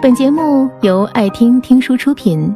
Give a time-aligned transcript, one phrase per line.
[0.00, 2.54] 本节目由爱听听书出品。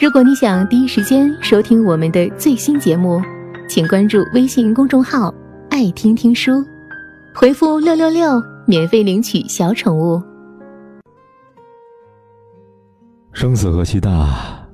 [0.00, 3.20] 如果你想第一时间收听我们的最新节目，
[3.68, 5.34] 请关注微信公众号
[5.70, 6.64] “爱听听书”，
[7.34, 10.22] 回复“六六六”免费领取小宠物。
[13.32, 14.64] 生死何其大，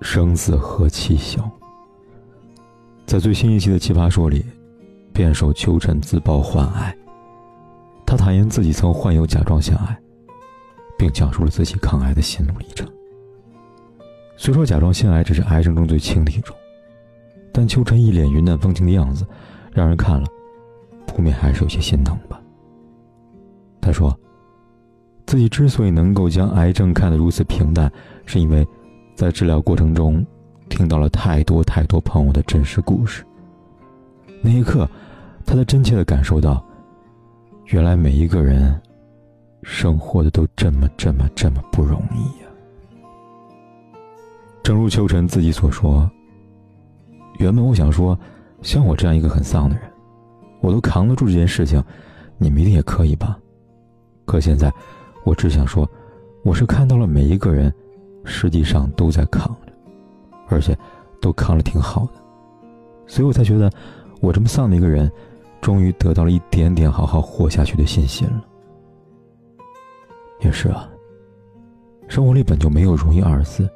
[0.00, 1.48] 生死何其小。
[3.06, 4.44] 在最新一期的《奇葩说》里，
[5.12, 6.92] 辩手邱晨自曝患癌。
[8.04, 9.96] 他坦言自己曾患有甲状腺癌，
[10.98, 12.86] 并讲述了自己抗癌的心路历程。
[14.36, 16.54] 虽说甲状腺癌只是癌症中最轻的一种，
[17.52, 19.26] 但秋晨一脸云淡风轻的样子，
[19.72, 20.26] 让人看了
[21.06, 22.40] 不免还是有些心疼吧。
[23.80, 24.14] 他说，
[25.26, 27.90] 自己之所以能够将癌症看得如此平淡，
[28.26, 28.66] 是因为
[29.14, 30.24] 在治疗过程中
[30.68, 33.24] 听到了太多太多朋友的真实故事。
[34.42, 34.88] 那一刻，
[35.44, 36.64] 他才真切的感受到。
[37.66, 38.80] 原来每一个人，
[39.62, 42.48] 生活的都这么这么这么不容易呀。
[44.62, 46.10] 正如秋晨自己所说，
[47.38, 48.18] 原本我想说，
[48.62, 49.84] 像我这样一个很丧的人，
[50.60, 51.82] 我都扛得住这件事情，
[52.36, 53.38] 你们一定也可以吧？
[54.24, 54.72] 可现在，
[55.24, 55.88] 我只想说，
[56.44, 57.72] 我是看到了每一个人，
[58.24, 59.72] 实际上都在扛着，
[60.48, 60.76] 而且
[61.20, 62.12] 都扛得挺好的，
[63.06, 63.70] 所以我才觉得，
[64.20, 65.10] 我这么丧的一个人。
[65.60, 68.44] 终于得到了一点点好好活下去的信心了。
[70.40, 70.88] 也是啊，
[72.08, 73.68] 生活里本就没有容易二字，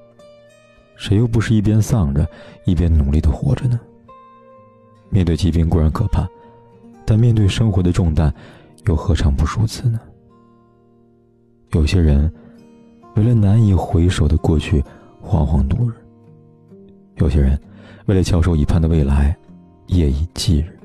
[0.96, 2.26] 谁又不是一边丧着，
[2.64, 3.78] 一边努力的活着呢？
[5.10, 6.26] 面对疾病固然可怕，
[7.04, 8.32] 但面对生活的重担，
[8.86, 10.00] 又何尝不如此呢？
[11.72, 12.32] 有些人
[13.16, 14.82] 为了难以回首的过去，
[15.22, 15.92] 惶惶度日；
[17.16, 17.58] 有些人
[18.06, 19.36] 为了翘首以盼的未来，
[19.88, 20.78] 夜以继日。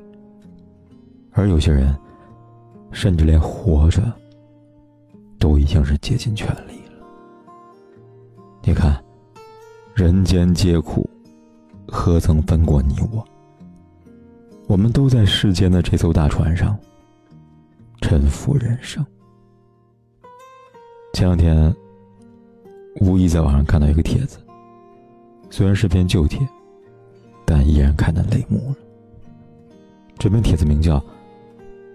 [1.32, 1.96] 而有些人，
[2.92, 4.02] 甚至连活着
[5.40, 7.06] 都已经是竭尽全力了。
[8.64, 9.04] 你看，
[9.94, 11.10] 人间皆苦，
[11.88, 13.26] 何曾分过你我？
[14.68, 16.78] 我们都在世间的这艘大船上，
[18.02, 19.06] 沉浮人生。
[21.14, 21.74] 前两天，
[23.02, 24.38] 无意在网上看到一个帖子，
[25.50, 26.48] 虽然是篇旧帖，
[27.46, 28.76] 但依然看得泪目了。
[30.18, 31.04] 这篇帖子名叫。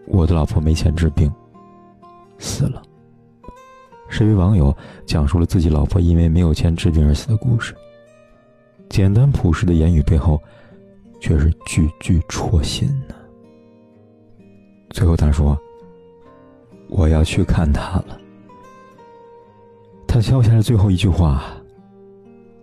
[0.08, 1.32] 我的老婆没钱治病，
[2.36, 2.82] 死了。
[4.12, 7.74] 是一位网友讲述了自己老婆因为没有钱治病而死的故事。
[8.90, 10.38] 简单朴实的言语背后，
[11.18, 13.14] 却是句句戳心呢。
[14.90, 15.58] 最后他说
[16.90, 18.20] ：“我要去看他了。”
[20.06, 21.44] 他敲下了最后一句话，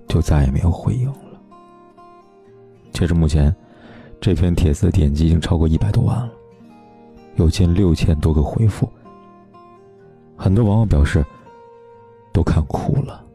[0.07, 1.41] 就再也没有回应了。
[2.91, 3.53] 截至目前，
[4.21, 6.29] 这篇帖子的点击已经超过一百多万了。
[7.37, 8.87] 有近六千多个回复，
[10.35, 11.25] 很多网友表示
[12.33, 13.25] 都看哭了。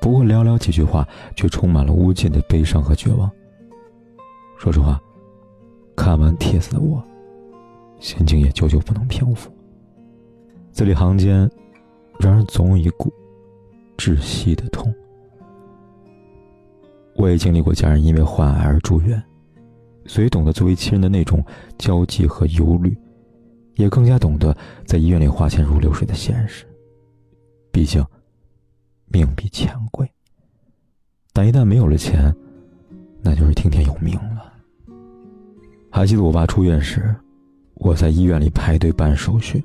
[0.00, 3.30] 不过寥寥几句话，却充满了无尽的悲伤和绝望。
[4.58, 5.00] 说实话，
[5.96, 7.02] 看完帖子的我，
[8.00, 9.50] 心情也久久不能平复。
[10.72, 11.48] 字里行间，
[12.18, 13.12] 让人总有一股
[13.96, 14.92] 窒息的痛。
[17.14, 19.22] 我也经历过家人因为患癌而住院。
[20.04, 21.44] 所以，懂得作为亲人的那种
[21.78, 22.96] 焦急和忧虑，
[23.76, 26.66] 也更加懂得在医院里花钱如流水的现实。
[27.82, 28.06] 毕竟，
[29.06, 30.08] 命比钱贵。
[31.32, 32.32] 但一旦没有了钱，
[33.20, 34.52] 那就是听天由命了。
[35.90, 37.12] 还记得我爸出院时，
[37.74, 39.60] 我在医院里排队办手续，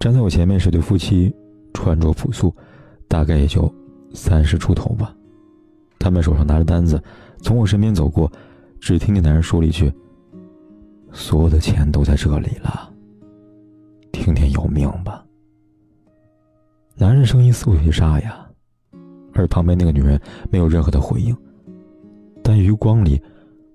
[0.00, 1.30] 站在我前面是对夫妻，
[1.74, 2.56] 穿着朴素，
[3.08, 3.70] 大概也就
[4.14, 5.14] 三十出头吧。
[5.98, 6.98] 他们手上拿着单子，
[7.42, 8.32] 从我身边走过。
[8.80, 9.92] 只听见男人说了一句
[11.12, 12.90] ：“所有的钱都在这里了，
[14.12, 15.21] 听天由命吧。”
[17.02, 18.48] 男人声音似乎有些沙哑，
[19.34, 20.20] 而旁边那个女人
[20.52, 21.36] 没有任何的回应。
[22.44, 23.20] 但余光里，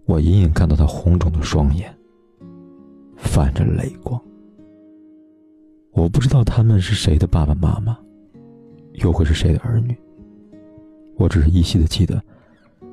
[0.05, 1.93] 我隐隐看到她红肿的双眼，
[3.17, 4.17] 泛着泪光。
[5.91, 7.99] 我不知道他们是谁的爸爸妈妈，
[8.93, 9.93] 又会是谁的儿女。
[11.17, 12.23] 我只是依稀的记得，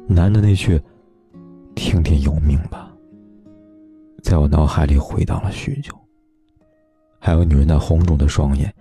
[0.09, 0.81] 男的那句。
[1.77, 2.93] 听天由命吧，
[4.21, 5.93] 在我脑海里回荡了许久。
[7.21, 8.73] 还有女人那红肿的双眼，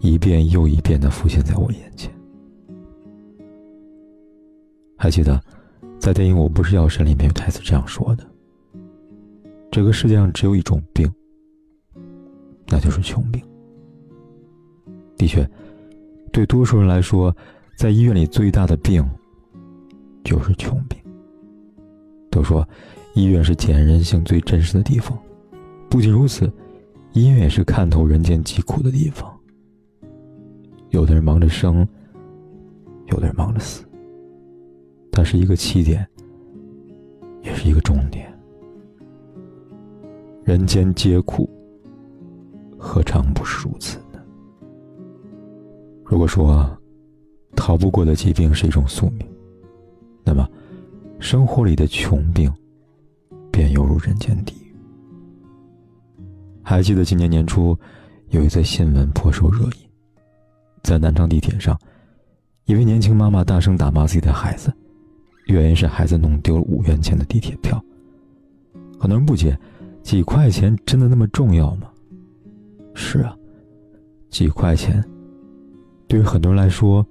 [0.00, 2.12] 一遍又一遍的浮现在我眼前。
[4.96, 5.40] 还记得，
[5.98, 8.24] 在电影《我不是药神》里面有台词这样说的
[9.70, 11.10] ：“这个世界上只有一种病，
[12.66, 13.42] 那就是穷病。”
[15.18, 15.48] 的确，
[16.32, 17.34] 对多数人来说，
[17.76, 19.04] 在医院里最大的病
[20.24, 20.98] 就是穷病。
[22.30, 22.66] 都说，
[23.14, 25.16] 医院是检验人性最真实的地方。
[25.88, 26.50] 不仅如此，
[27.12, 29.35] 医院也是看透人间疾苦的地方。
[30.96, 31.86] 有的人忙着生，
[33.08, 33.84] 有的人忙着死。
[35.12, 36.08] 它是一个起点，
[37.42, 38.26] 也是一个终点。
[40.42, 41.46] 人间皆苦，
[42.78, 44.18] 何尝不是如此呢？
[46.02, 46.66] 如果说
[47.54, 49.28] 逃不过的疾病是一种宿命，
[50.24, 50.48] 那么
[51.20, 52.50] 生活里的穷病
[53.52, 54.74] 便犹如人间地狱。
[56.62, 57.78] 还记得今年年初
[58.30, 59.85] 有一则新闻颇受热议，
[60.86, 61.76] 在南昌地铁上，
[62.66, 64.72] 一位年轻妈妈大声打骂自己的孩子，
[65.46, 67.84] 原因是孩子弄丢了五元钱的地铁票。
[68.96, 69.58] 很多人不解，
[70.04, 71.90] 几块钱真的那么重要吗？
[72.94, 73.36] 是啊，
[74.30, 75.04] 几块钱
[76.06, 77.04] 对于很多人来说，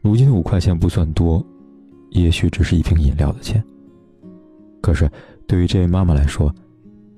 [0.00, 1.44] 如今的五块钱不算多，
[2.08, 3.62] 也许只是一瓶饮料的钱。
[4.80, 5.10] 可是
[5.46, 6.50] 对于这位妈妈来说，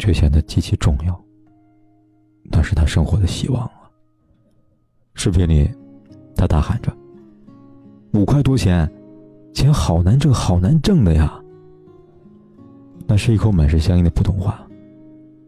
[0.01, 1.25] 却显得极其重要。
[2.51, 3.86] 那是她生活的希望啊！
[5.17, 5.69] 视频里，
[6.37, 6.95] 他大喊着
[8.13, 8.89] ：“五块多钱，
[9.55, 11.43] 钱好难挣，好难挣的呀！”
[13.09, 14.65] 那是一口满是乡音的普通话，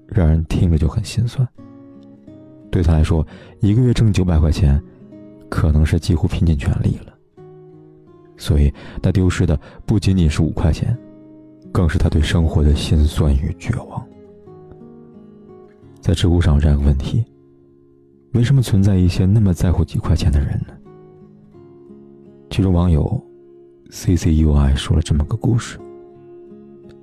[0.06, 1.46] 让人听着就很心酸。
[2.70, 3.24] 对他来说，
[3.60, 4.82] 一个月挣九百块钱，
[5.50, 7.12] 可能是几乎拼尽全力了。
[8.38, 8.72] 所以，
[9.02, 10.96] 他丢失的不仅仅是五块钱，
[11.70, 14.02] 更是他对生活的心酸与绝望。
[16.00, 17.22] 在知乎上有这样一个问题：
[18.32, 20.74] 为什么存在一些那么在乎几块钱的人呢？
[22.50, 23.20] 其中网友
[23.90, 25.78] C C U I 说了这么个故事，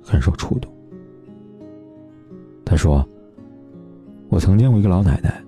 [0.02, 0.72] 很受触动。
[2.64, 3.06] 他说
[4.30, 5.42] ：“我曾见过一个老奶奶，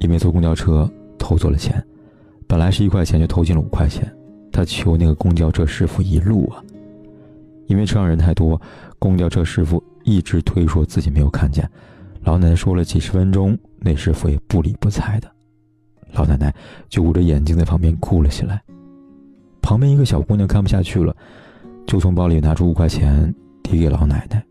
[0.00, 1.82] 因为坐公交车偷错了钱，
[2.46, 4.12] 本来是一块钱，就偷进了五块钱。
[4.52, 6.62] 她求那个公交车师傅一路啊，
[7.66, 8.60] 因为车上人太多，
[8.98, 11.68] 公交车师傅一直推说自己没有看见。”
[12.24, 15.30] 老奶奶说了几十分钟，那师傅也不理不睬的。
[16.12, 16.54] 老奶奶
[16.88, 18.62] 就捂着眼睛在旁边哭了起来。
[19.60, 21.16] 旁边一个小姑娘看不下去了，
[21.86, 24.44] 就从包里拿出五块钱递给老奶奶，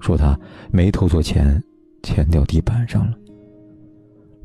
[0.00, 0.38] 说她
[0.70, 1.62] 没偷错钱，
[2.02, 3.16] 钱掉地板上了。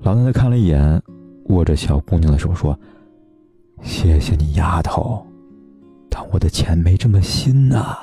[0.01, 1.01] 老奶奶看了一眼，
[1.45, 2.77] 握着小姑娘的手说
[3.83, 5.25] ：“谢谢你，丫头，
[6.09, 7.97] 但我的钱没这么新呐。”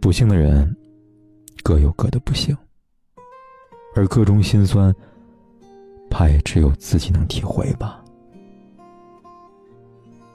[0.00, 0.75] 不幸的人。
[1.66, 2.56] 各有各的不幸，
[3.96, 4.94] 而各中心酸，
[6.08, 8.04] 怕也只有自己能体会吧。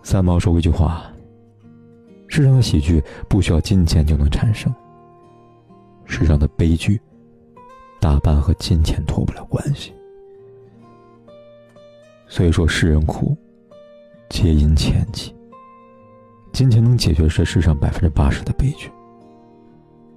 [0.04, 1.10] 三毛说过一句话
[2.28, 4.75] ：“世上的喜剧不需要金钱就能产生，
[6.04, 7.00] 世上的悲剧，
[8.01, 9.94] 大半和金钱脱不了关系。”
[12.28, 13.38] 所以说，世人苦，
[14.30, 15.33] 皆因钱起。
[16.51, 18.92] 金钱能解决这世上百分之八十的悲剧。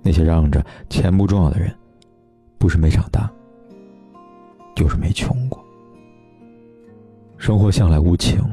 [0.04, 1.74] 那些嚷着钱不重要的人，
[2.58, 3.28] 不是没长大，
[4.76, 5.64] 就是没穷过。
[7.38, 8.44] 生活向来无情，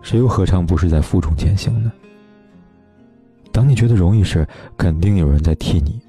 [0.00, 1.92] 谁又何尝不是在负重前行呢？
[3.52, 6.00] 当你觉得容易时，肯定有人在替你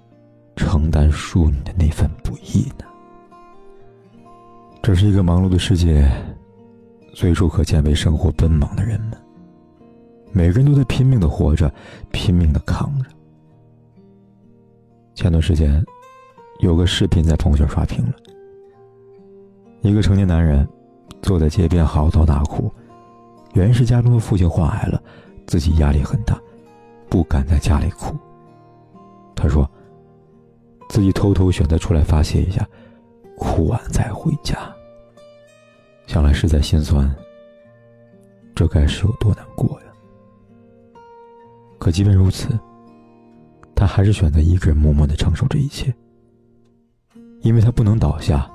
[0.56, 2.86] 承担输你的那份不易呢。
[4.82, 6.10] 这是一个忙碌的世界，
[7.14, 9.12] 随处可见为生活奔忙的人们。
[10.32, 11.72] 每个人都在拼命的活着，
[12.12, 13.10] 拼命的扛着。
[15.16, 15.84] 前段时间，
[16.60, 18.14] 有个视频在朋友圈刷屏了。
[19.82, 20.68] 一个成年男人
[21.22, 22.70] 坐在街边嚎啕大哭，
[23.54, 25.02] 原因是家中的父亲患癌了，
[25.48, 26.38] 自己压力很大，
[27.10, 28.14] 不敢在家里哭。
[29.34, 29.70] 他说
[30.90, 32.68] ：“自己偷偷选择出来发泄一下，
[33.38, 34.58] 哭完再回家。”
[36.08, 37.10] 想来实在心酸，
[38.54, 39.88] 这该是有多难过呀！
[41.80, 42.50] 可即便如此。
[43.86, 45.94] 他还是选择一个人默默的承受这一切，
[47.42, 48.50] 因为他不能倒下，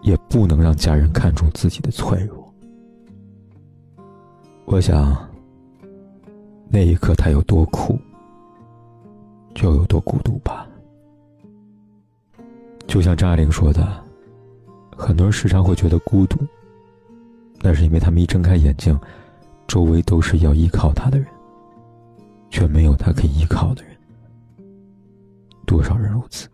[0.00, 2.50] 也不能让家人看出自己的脆弱。
[4.64, 5.14] 我想，
[6.70, 7.98] 那一刻他有多苦，
[9.54, 10.66] 就有多孤独吧。
[12.86, 14.02] 就像张爱玲说的，
[14.96, 16.38] 很多人时常会觉得孤独，
[17.60, 18.98] 那是因为他们一睁开眼睛，
[19.68, 21.28] 周围都是要依靠他的人，
[22.48, 23.91] 却没有他可以依靠的人。
[25.72, 26.46] 多少人如此？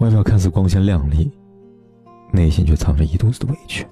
[0.00, 1.30] 外表看似光鲜亮丽，
[2.30, 3.86] 内心却藏着一肚子的委屈。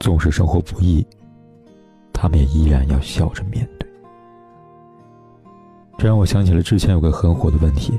[0.00, 1.06] 纵使生活不易，
[2.12, 3.88] 他们也依然要笑着面对。
[5.96, 7.96] 这让我想起了之前有个很火的问题：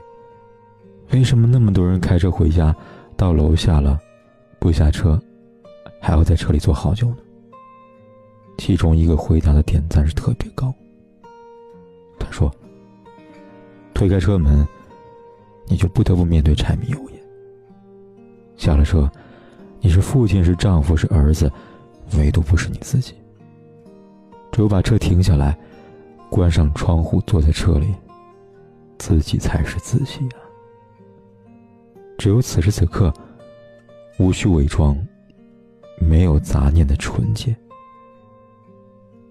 [1.13, 2.75] 为什么那么多人开车回家，
[3.15, 3.98] 到楼下了，
[4.60, 5.17] 不下车，
[6.01, 7.17] 还要在车里坐好久呢？
[8.58, 10.74] 其中一个回答的点赞是特别高。
[12.19, 12.53] 他说。
[14.00, 14.65] 推开车门，
[15.68, 17.20] 你就不得不面对柴米油盐。
[18.56, 19.12] 下了车，
[19.82, 21.51] 你是父亲，是丈夫，是儿子，
[22.18, 23.13] 唯独不是你自己。
[24.53, 25.60] 只有把车停下来，
[26.29, 27.94] 关上窗户，坐在车里，
[28.98, 30.39] 自己才是自己啊！
[32.18, 33.13] 只有此时此刻，
[34.18, 34.98] 无需伪装，
[36.00, 37.53] 没有杂念的纯洁，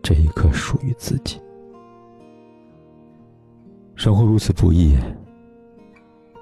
[0.02, 1.40] 这一刻属于自己。
[3.98, 4.96] 生活如此不易，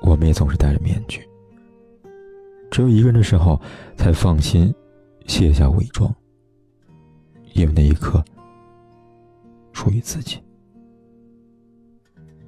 [0.03, 1.27] 我们也总是戴着面具。
[2.71, 3.59] 只有一个人的时候，
[3.97, 4.73] 才放心
[5.27, 6.15] 卸下伪装，
[7.55, 8.23] 因为那一刻
[9.73, 10.39] 属于自己。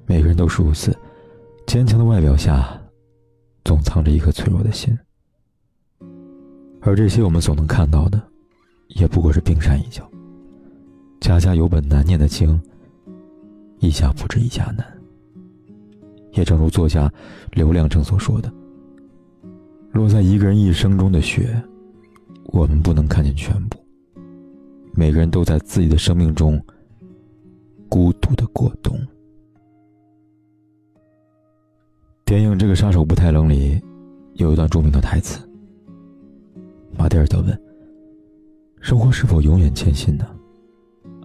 [0.05, 0.95] 每个人都是如此，
[1.65, 2.79] 坚强的外表下，
[3.65, 4.95] 总藏着一颗脆弱的心。
[6.81, 8.21] 而这些我们所能看到的，
[8.89, 10.07] 也不过是冰山一角。
[11.19, 12.61] 家家有本难念的经，
[13.79, 14.98] 一家不知一家难。
[16.33, 17.11] 也正如作家
[17.51, 18.51] 刘亮程所说的
[19.91, 21.61] ：“落在一个人一生中的雪，
[22.45, 23.77] 我们不能看见全部。
[24.93, 26.63] 每个人都在自己的生命中
[27.89, 28.95] 孤独的过冬。”
[32.23, 33.81] 电影《这个杀手不太冷》里
[34.35, 35.39] 有一段著名的台词
[36.95, 37.59] ：“马蒂尔德问，
[38.81, 40.27] 生活是否永远艰辛呢？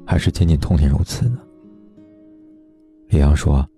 [0.06, 1.38] 还是仅仅通天如此呢？”
[3.10, 3.68] 李阳说。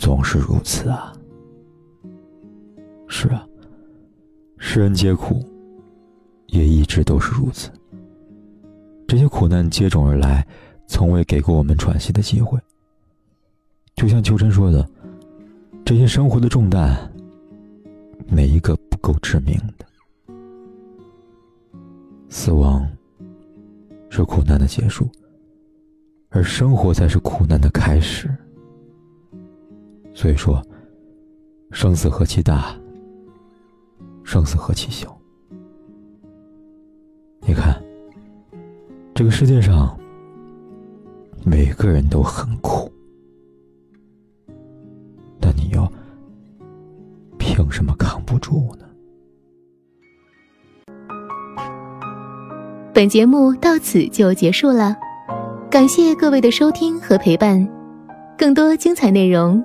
[0.00, 1.12] 总是如此啊！
[3.06, 3.46] 是啊，
[4.56, 5.44] 世人皆苦，
[6.46, 7.70] 也一直都是如此。
[9.06, 10.46] 这些苦难接踵而来，
[10.86, 12.58] 从未给过我们喘息的机会。
[13.94, 14.88] 就像秋晨说的，
[15.84, 16.96] 这些生活的重担，
[18.26, 19.84] 每一个不够致命的。
[22.30, 22.88] 死亡
[24.08, 25.06] 是苦难的结束，
[26.30, 28.34] 而生活才是苦难的开始。
[30.12, 30.62] 所以说，
[31.70, 32.74] 生死何其大，
[34.22, 35.16] 生死何其小。
[37.40, 37.80] 你看，
[39.14, 39.98] 这个世界上，
[41.44, 42.92] 每个人都很苦，
[45.40, 45.90] 但你又
[47.38, 48.86] 凭什么扛不住呢？
[52.92, 54.94] 本节目到此就结束了，
[55.70, 57.66] 感谢各位的收听和陪伴，
[58.36, 59.64] 更多精彩内容。